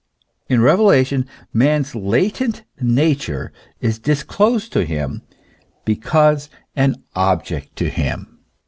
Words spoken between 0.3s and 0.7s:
In